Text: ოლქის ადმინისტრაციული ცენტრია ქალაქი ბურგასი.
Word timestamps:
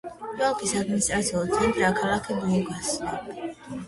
ოლქის 0.45 0.71
ადმინისტრაციული 0.77 1.59
ცენტრია 1.59 1.91
ქალაქი 1.99 2.39
ბურგასი. 2.39 3.13